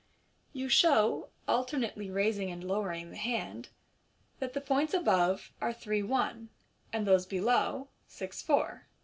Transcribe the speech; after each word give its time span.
You 0.51 0.67
show, 0.67 1.29
alternately 1.47 2.09
raising 2.09 2.49
and 2.49 2.63
Fig. 2.63 2.69
117. 2.69 2.69
lowering 2.69 3.09
the 3.11 3.17
hand, 3.17 3.69
that 4.39 4.53
the 4.53 4.59
points 4.59 4.95
above 4.95 5.51
are" 5.61 5.73
three 5.83 6.01
one," 6.01 6.49
and 6.91 7.05
those 7.05 7.27
below" 7.27 7.87
six 8.07 8.41
four." 8.41 8.87